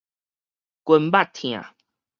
[0.83, 1.63] 筋肉疼